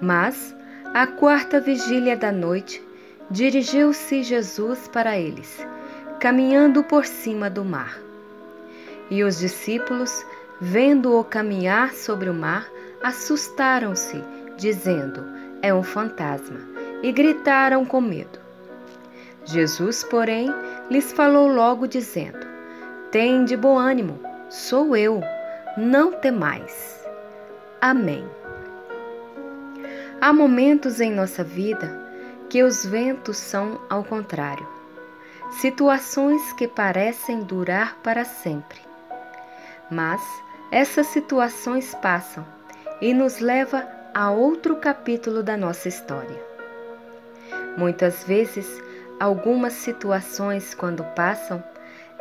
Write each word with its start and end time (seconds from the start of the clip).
Mas, 0.00 0.56
à 0.94 1.06
quarta 1.06 1.60
vigília 1.60 2.16
da 2.16 2.32
noite, 2.32 2.82
dirigiu-se 3.30 4.22
Jesus 4.22 4.88
para 4.88 5.16
eles, 5.16 5.66
caminhando 6.18 6.82
por 6.82 7.04
cima 7.04 7.50
do 7.50 7.64
mar. 7.64 8.00
E 9.10 9.22
os 9.22 9.38
discípulos, 9.38 10.24
vendo-o 10.60 11.22
caminhar 11.22 11.92
sobre 11.92 12.30
o 12.30 12.34
mar, 12.34 12.66
assustaram-se, 13.02 14.22
dizendo: 14.56 15.24
É 15.62 15.72
um 15.72 15.82
fantasma, 15.82 16.60
e 17.02 17.12
gritaram 17.12 17.84
com 17.84 18.00
medo. 18.00 18.38
Jesus, 19.44 20.04
porém, 20.04 20.48
lhes 20.90 21.12
falou 21.12 21.48
logo, 21.48 21.86
dizendo: 21.86 22.46
Tende 23.10 23.56
bom 23.56 23.78
ânimo, 23.78 24.18
sou 24.48 24.96
eu, 24.96 25.20
não 25.76 26.12
temais. 26.12 27.04
Amém. 27.80 28.39
Há 30.22 30.34
momentos 30.34 31.00
em 31.00 31.10
nossa 31.10 31.42
vida 31.42 31.98
que 32.50 32.62
os 32.62 32.84
ventos 32.84 33.38
são 33.38 33.80
ao 33.88 34.04
contrário, 34.04 34.68
situações 35.50 36.52
que 36.52 36.68
parecem 36.68 37.40
durar 37.40 37.96
para 38.02 38.22
sempre. 38.22 38.78
Mas 39.90 40.20
essas 40.70 41.06
situações 41.06 41.94
passam 42.02 42.46
e 43.00 43.14
nos 43.14 43.40
leva 43.40 43.88
a 44.12 44.30
outro 44.30 44.76
capítulo 44.76 45.42
da 45.42 45.56
nossa 45.56 45.88
história. 45.88 46.38
Muitas 47.78 48.22
vezes, 48.22 48.68
algumas 49.18 49.72
situações 49.72 50.74
quando 50.74 51.02
passam, 51.14 51.64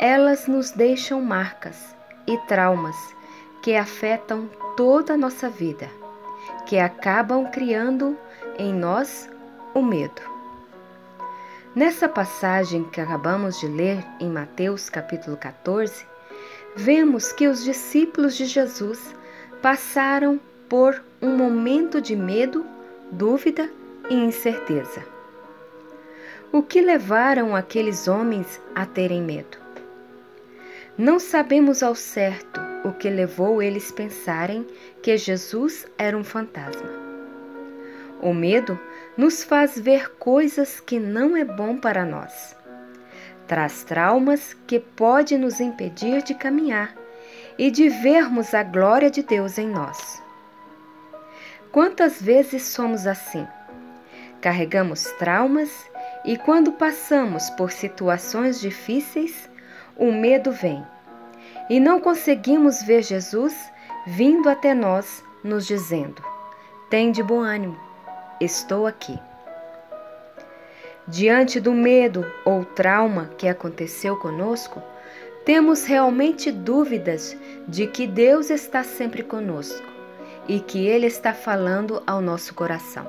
elas 0.00 0.48
nos 0.48 0.72
deixam 0.72 1.20
marcas 1.20 1.94
e 2.26 2.36
traumas 2.48 2.96
que 3.62 3.76
afetam 3.76 4.50
toda 4.76 5.14
a 5.14 5.16
nossa 5.16 5.48
vida 5.48 5.88
que 6.66 6.78
acabam 6.78 7.46
criando 7.50 8.16
em 8.58 8.72
nós 8.72 9.28
o 9.74 9.82
medo. 9.82 10.22
Nessa 11.74 12.08
passagem 12.08 12.84
que 12.84 13.00
acabamos 13.00 13.58
de 13.58 13.66
ler 13.66 14.04
em 14.20 14.28
Mateus 14.28 14.88
capítulo 14.88 15.36
14, 15.36 16.06
vemos 16.76 17.32
que 17.32 17.48
os 17.48 17.64
discípulos 17.64 18.36
de 18.36 18.46
Jesus 18.46 19.14
passaram 19.60 20.38
por 20.68 21.02
um 21.20 21.36
momento 21.36 22.00
de 22.00 22.14
medo, 22.14 22.64
dúvida 23.10 23.68
e 24.08 24.14
incerteza. 24.14 25.04
O 26.52 26.62
que 26.62 26.80
levaram 26.80 27.56
aqueles 27.56 28.06
homens 28.06 28.60
a 28.74 28.86
terem 28.86 29.20
medo? 29.20 29.58
Não 30.96 31.18
sabemos 31.18 31.82
ao 31.82 31.96
certo 31.96 32.73
o 32.84 32.92
que 32.92 33.08
levou 33.08 33.62
eles 33.62 33.90
pensarem 33.90 34.66
que 35.02 35.16
Jesus 35.16 35.86
era 35.96 36.16
um 36.16 36.22
fantasma. 36.22 36.90
O 38.20 38.32
medo 38.32 38.78
nos 39.16 39.42
faz 39.42 39.78
ver 39.78 40.10
coisas 40.16 40.80
que 40.80 41.00
não 41.00 41.36
é 41.36 41.44
bom 41.44 41.78
para 41.78 42.04
nós. 42.04 42.54
Traz 43.46 43.84
traumas 43.84 44.54
que 44.66 44.78
pode 44.78 45.36
nos 45.36 45.60
impedir 45.60 46.22
de 46.22 46.34
caminhar 46.34 46.94
e 47.58 47.70
de 47.70 47.88
vermos 47.88 48.54
a 48.54 48.62
glória 48.62 49.10
de 49.10 49.22
Deus 49.22 49.58
em 49.58 49.68
nós. 49.68 50.22
Quantas 51.72 52.20
vezes 52.20 52.62
somos 52.62 53.06
assim? 53.06 53.46
Carregamos 54.40 55.04
traumas 55.18 55.70
e 56.24 56.36
quando 56.36 56.72
passamos 56.72 57.50
por 57.50 57.72
situações 57.72 58.60
difíceis, 58.60 59.50
o 59.96 60.12
medo 60.12 60.52
vem. 60.52 60.84
E 61.68 61.80
não 61.80 61.98
conseguimos 61.98 62.82
ver 62.82 63.02
Jesus 63.02 63.54
vindo 64.06 64.48
até 64.48 64.74
nós, 64.74 65.24
nos 65.42 65.66
dizendo: 65.66 66.22
Tem 66.90 67.10
de 67.10 67.22
bom 67.22 67.40
ânimo, 67.40 67.78
estou 68.40 68.86
aqui. 68.86 69.18
Diante 71.06 71.60
do 71.60 71.72
medo 71.72 72.24
ou 72.44 72.64
trauma 72.64 73.30
que 73.38 73.48
aconteceu 73.48 74.16
conosco, 74.16 74.82
temos 75.44 75.84
realmente 75.84 76.50
dúvidas 76.50 77.36
de 77.68 77.86
que 77.86 78.06
Deus 78.06 78.48
está 78.50 78.82
sempre 78.82 79.22
conosco 79.22 79.86
e 80.48 80.60
que 80.60 80.86
Ele 80.86 81.06
está 81.06 81.34
falando 81.34 82.02
ao 82.06 82.20
nosso 82.20 82.54
coração. 82.54 83.06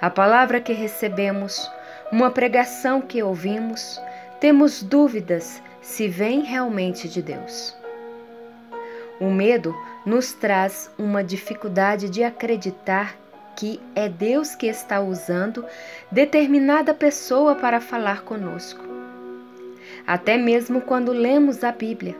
A 0.00 0.08
palavra 0.08 0.60
que 0.60 0.72
recebemos, 0.72 1.70
uma 2.12 2.30
pregação 2.30 3.00
que 3.00 3.22
ouvimos, 3.22 4.00
temos 4.40 4.82
dúvidas 4.82 5.62
se 5.88 6.06
vem 6.06 6.42
realmente 6.42 7.08
de 7.08 7.22
Deus. 7.22 7.74
O 9.18 9.30
medo 9.30 9.74
nos 10.04 10.32
traz 10.32 10.90
uma 10.98 11.24
dificuldade 11.24 12.10
de 12.10 12.22
acreditar 12.22 13.16
que 13.56 13.80
é 13.94 14.06
Deus 14.06 14.54
que 14.54 14.66
está 14.66 15.00
usando 15.00 15.64
determinada 16.12 16.92
pessoa 16.92 17.54
para 17.54 17.80
falar 17.80 18.20
conosco. 18.22 18.84
Até 20.06 20.36
mesmo 20.36 20.82
quando 20.82 21.10
lemos 21.10 21.64
a 21.64 21.72
Bíblia, 21.72 22.14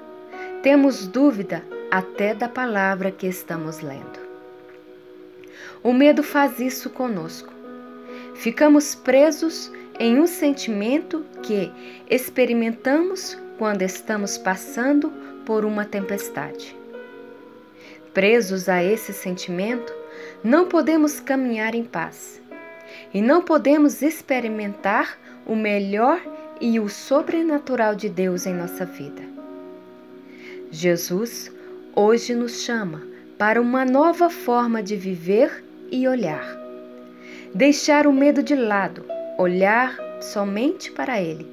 temos 0.63 1.07
dúvida 1.07 1.63
até 1.91 2.35
da 2.35 2.49
palavra 2.49 3.13
que 3.13 3.27
estamos 3.27 3.81
lendo. 3.81 4.19
O 5.83 5.93
medo 5.93 6.23
faz 6.23 6.59
isso 6.59 6.89
conosco. 6.89 7.53
Ficamos 8.35 8.95
presos 8.95 9.71
em 10.01 10.19
um 10.19 10.27
sentimento 10.27 11.25
que 11.43 11.71
experimentamos 12.09 13.37
quando 13.59 13.83
estamos 13.83 14.39
passando 14.39 15.13
por 15.45 15.65
uma 15.65 15.85
tempestade. 15.85 16.77
Presos 18.15 18.69
a 18.69 18.83
esse 18.83 19.13
sentimento, 19.13 19.93
não 20.43 20.67
podemos 20.67 21.21
caminhar 21.21 21.75
em 21.75 21.85
paz 21.85 22.41
e 23.13 23.21
não 23.21 23.43
podemos 23.43 24.01
experimentar 24.01 25.19
o 25.47 25.57
melhor 25.57 26.21
e 26.61 26.79
o 26.81 26.89
sobrenatural 26.89 27.95
de 27.95 28.09
Deus 28.09 28.47
em 28.47 28.55
nossa 28.55 28.85
vida. 28.85 29.23
Jesus 30.71 31.51
hoje 31.95 32.35
nos 32.35 32.63
chama 32.63 33.03
para 33.37 33.61
uma 33.61 33.85
nova 33.85 34.29
forma 34.29 34.83
de 34.83 34.97
viver 34.97 35.65
e 35.91 36.07
olhar. 36.07 36.57
Deixar 37.55 38.07
o 38.07 38.13
medo 38.13 38.43
de 38.43 38.55
lado 38.55 39.05
olhar 39.39 39.97
somente 40.21 40.91
para 40.91 41.21
Ele 41.23 41.47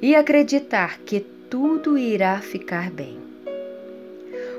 e 0.00 0.14
acreditar 0.14 0.98
que 1.00 1.33
tudo 1.54 1.96
irá 1.96 2.40
ficar 2.40 2.90
bem. 2.90 3.16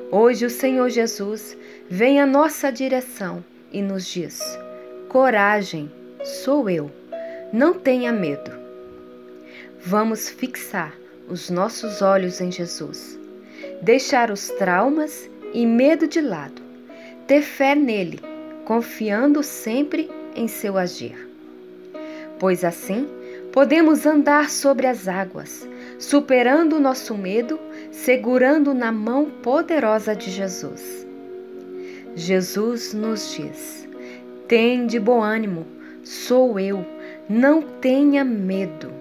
Hoje 0.09 0.45
o 0.45 0.49
Senhor 0.49 0.89
Jesus 0.89 1.57
vem 1.89 2.21
à 2.21 2.25
nossa 2.25 2.71
direção 2.71 3.43
e 3.69 3.81
nos 3.81 4.05
diz: 4.05 4.39
Coragem, 5.09 5.91
sou 6.23 6.69
eu, 6.69 6.89
não 7.51 7.73
tenha 7.73 8.13
medo. 8.13 8.49
Vamos 9.77 10.29
fixar 10.29 10.95
os 11.27 11.49
nossos 11.49 12.01
olhos 12.01 12.39
em 12.39 12.49
Jesus, 12.49 13.19
deixar 13.81 14.31
os 14.31 14.47
traumas 14.51 15.29
e 15.53 15.65
medo 15.65 16.07
de 16.07 16.21
lado, 16.21 16.61
ter 17.27 17.41
fé 17.41 17.75
nele, 17.75 18.21
confiando 18.63 19.43
sempre 19.43 20.09
em 20.33 20.47
seu 20.47 20.77
agir 20.77 21.35
pois 22.39 22.63
assim 22.63 23.07
podemos 23.51 24.05
andar 24.05 24.49
sobre 24.49 24.87
as 24.87 25.07
águas, 25.07 25.67
superando 25.99 26.77
o 26.77 26.79
nosso 26.79 27.15
medo, 27.15 27.59
segurando 27.91 28.73
na 28.73 28.91
mão 28.91 29.29
poderosa 29.41 30.15
de 30.15 30.29
Jesus. 30.31 31.05
Jesus 32.15 32.93
nos 32.93 33.35
diz: 33.35 33.87
Tende 34.47 34.99
bom 34.99 35.21
ânimo, 35.21 35.65
sou 36.03 36.59
eu, 36.59 36.85
não 37.29 37.61
tenha 37.61 38.23
medo. 38.23 38.91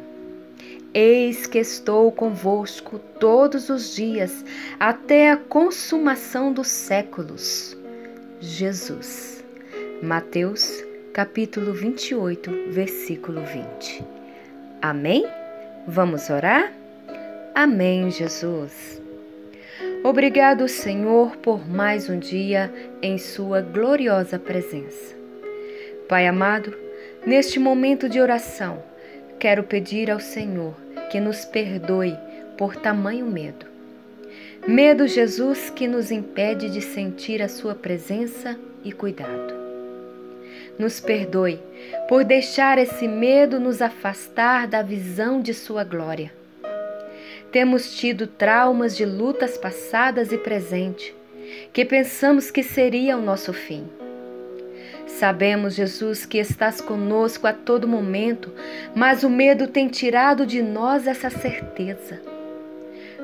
Eis 0.92 1.46
que 1.46 1.58
estou 1.58 2.12
convosco 2.12 3.00
todos 3.18 3.68
os 3.68 3.96
dias, 3.96 4.44
até 4.78 5.30
a 5.30 5.36
consumação 5.36 6.52
dos 6.52 6.68
séculos. 6.68 7.76
Jesus. 8.40 9.44
Mateus 10.02 10.84
capítulo 11.12 11.72
28, 11.72 12.50
versículo 12.70 13.40
20. 13.40 14.04
Amém? 14.82 15.24
Vamos 15.86 16.28
orar? 16.28 16.72
Amém, 17.54 18.10
Jesus. 18.10 19.00
Obrigado, 20.02 20.66
Senhor, 20.66 21.36
por 21.36 21.64
mais 21.68 22.10
um 22.10 22.18
dia 22.18 22.68
em 23.00 23.16
Sua 23.16 23.60
gloriosa 23.60 24.40
presença. 24.40 25.14
Pai 26.08 26.26
amado, 26.26 26.76
neste 27.24 27.60
momento 27.60 28.08
de 28.08 28.20
oração, 28.20 28.82
quero 29.38 29.62
pedir 29.62 30.10
ao 30.10 30.18
Senhor 30.18 30.74
que 31.12 31.20
nos 31.20 31.44
perdoe 31.44 32.18
por 32.58 32.74
tamanho 32.74 33.26
medo. 33.26 33.66
Medo, 34.66 35.06
Jesus, 35.06 35.70
que 35.70 35.86
nos 35.86 36.10
impede 36.10 36.68
de 36.68 36.80
sentir 36.80 37.40
a 37.40 37.48
Sua 37.48 37.76
presença 37.76 38.58
e 38.84 38.90
cuidado. 38.90 39.54
Nos 40.76 40.98
perdoe 40.98 41.60
por 42.08 42.24
deixar 42.24 42.78
esse 42.78 43.06
medo 43.06 43.60
nos 43.60 43.80
afastar 43.80 44.66
da 44.66 44.82
visão 44.82 45.40
de 45.40 45.54
Sua 45.54 45.84
glória 45.84 46.32
temos 47.54 47.94
tido 47.94 48.26
traumas 48.26 48.96
de 48.96 49.06
lutas 49.06 49.56
passadas 49.56 50.32
e 50.32 50.38
presente, 50.38 51.14
que 51.72 51.84
pensamos 51.84 52.50
que 52.50 52.64
seria 52.64 53.16
o 53.16 53.22
nosso 53.22 53.52
fim. 53.52 53.88
Sabemos, 55.06 55.76
Jesus, 55.76 56.26
que 56.26 56.38
estás 56.38 56.80
conosco 56.80 57.46
a 57.46 57.52
todo 57.52 57.86
momento, 57.86 58.52
mas 58.92 59.22
o 59.22 59.30
medo 59.30 59.68
tem 59.68 59.86
tirado 59.86 60.44
de 60.44 60.60
nós 60.60 61.06
essa 61.06 61.30
certeza. 61.30 62.20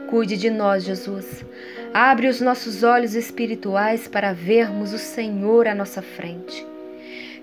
Cuide 0.09 0.37
de 0.37 0.49
nós, 0.49 0.85
Jesus. 0.85 1.44
Abre 1.93 2.29
os 2.29 2.41
nossos 2.41 2.85
olhos 2.85 3.17
espirituais 3.17 4.06
para 4.06 4.33
vermos 4.33 4.93
o 4.93 4.99
Senhor 4.99 5.67
à 5.67 5.75
nossa 5.75 6.03
frente. 6.03 6.70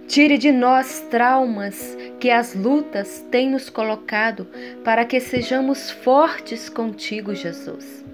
Tire 0.08 0.38
de 0.38 0.54
nós 0.54 1.06
traumas 1.12 1.98
que 2.18 2.32
as 2.32 2.56
lutas 2.56 3.26
têm 3.30 3.50
nos 3.50 3.70
colocado 3.70 4.48
para 4.82 5.04
que 5.04 5.20
sejamos 5.20 5.92
fortes 5.92 6.70
contigo, 6.70 7.36
Jesus. 7.36 8.06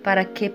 Para 0.00 0.24
que 0.24 0.50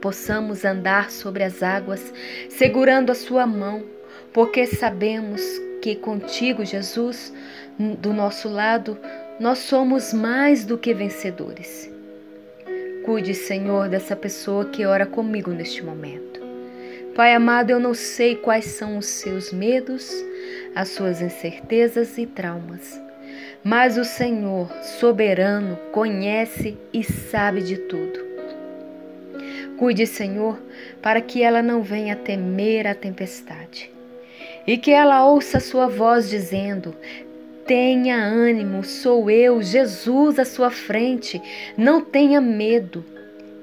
possamos 0.00 0.64
andar 0.64 1.10
sobre 1.10 1.44
as 1.44 1.62
águas, 1.62 2.12
segurando 2.48 3.12
a 3.12 3.14
Sua 3.14 3.46
mão, 3.46 3.84
porque 4.32 4.64
sabemos 4.66 5.42
que 5.82 5.94
contigo, 5.94 6.64
Jesus, 6.64 7.32
do 7.78 8.14
nosso 8.14 8.48
lado, 8.48 8.98
nós 9.38 9.58
somos 9.58 10.10
mais 10.12 10.64
do 10.64 10.78
que 10.78 10.94
vencedores. 10.94 11.92
Cuide, 13.04 13.34
Senhor, 13.34 13.90
dessa 13.90 14.16
pessoa 14.16 14.64
que 14.64 14.86
ora 14.86 15.04
comigo 15.04 15.50
neste 15.50 15.82
momento. 15.82 16.35
Pai 17.16 17.32
amado, 17.32 17.70
eu 17.70 17.80
não 17.80 17.94
sei 17.94 18.36
quais 18.36 18.66
são 18.66 18.98
os 18.98 19.06
seus 19.06 19.50
medos, 19.50 20.12
as 20.74 20.90
suas 20.90 21.22
incertezas 21.22 22.18
e 22.18 22.26
traumas, 22.26 23.00
mas 23.64 23.96
o 23.96 24.04
Senhor, 24.04 24.70
soberano, 24.82 25.78
conhece 25.92 26.76
e 26.92 27.02
sabe 27.02 27.62
de 27.62 27.78
tudo. 27.78 28.20
Cuide, 29.78 30.06
Senhor, 30.06 30.60
para 31.00 31.22
que 31.22 31.42
ela 31.42 31.62
não 31.62 31.82
venha 31.82 32.14
temer 32.14 32.86
a 32.86 32.94
tempestade 32.94 33.90
e 34.66 34.76
que 34.76 34.90
ela 34.90 35.26
ouça 35.26 35.58
sua 35.58 35.86
voz 35.86 36.28
dizendo: 36.28 36.94
Tenha 37.64 38.16
ânimo, 38.18 38.84
sou 38.84 39.30
eu, 39.30 39.62
Jesus 39.62 40.38
à 40.38 40.44
sua 40.44 40.70
frente, 40.70 41.40
não 41.78 42.02
tenha 42.02 42.42
medo. 42.42 43.02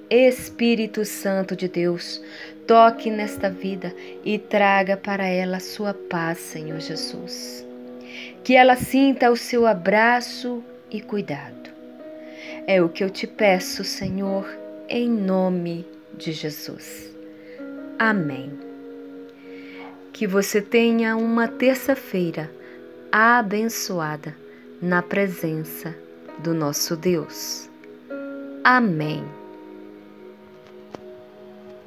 Espírito 0.09 1.03
Santo 1.05 1.55
de 1.55 1.67
Deus, 1.67 2.21
toque 2.67 3.09
nesta 3.09 3.49
vida 3.49 3.93
e 4.23 4.37
traga 4.37 4.97
para 4.97 5.25
ela 5.25 5.57
a 5.57 5.61
sua 5.61 5.93
paz, 5.93 6.39
Senhor 6.39 6.79
Jesus. 6.79 7.65
Que 8.43 8.55
ela 8.55 8.75
sinta 8.75 9.31
o 9.31 9.37
seu 9.37 9.65
abraço 9.65 10.63
e 10.89 11.01
cuidado. 11.01 11.71
É 12.67 12.81
o 12.81 12.89
que 12.89 13.03
eu 13.03 13.09
te 13.09 13.27
peço, 13.27 13.83
Senhor, 13.83 14.47
em 14.87 15.09
nome 15.09 15.85
de 16.17 16.31
Jesus. 16.31 17.13
Amém. 17.97 18.51
Que 20.11 20.27
você 20.27 20.61
tenha 20.61 21.15
uma 21.15 21.47
terça-feira 21.47 22.49
abençoada 23.11 24.35
na 24.81 25.01
presença 25.01 25.95
do 26.39 26.53
nosso 26.53 26.95
Deus. 26.95 27.69
Amém. 28.63 29.42